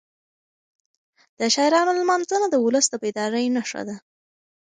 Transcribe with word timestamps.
د 1.39 1.41
شاعرانو 1.55 1.91
لمانځنه 1.99 2.47
د 2.49 2.55
ولس 2.65 2.85
د 2.89 2.93
بیدارۍ 3.03 3.45
نښه 3.55 3.81
ده. 3.87 3.95